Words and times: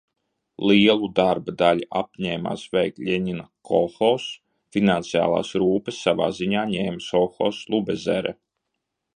"Lielu 0.69 1.09
darba 1.17 1.53
daļu 1.57 1.85
apņēmās 1.99 2.63
veikt 2.77 2.97
Ļeņina 3.09 3.45
kolhozs, 3.71 4.27
finansiālās 4.77 5.53
rūpes 5.65 6.03
savā 6.07 6.31
ziņā 6.41 6.65
ņēma 6.75 7.07
sovhozs 7.11 7.65
"Lubezere"." 7.75 8.37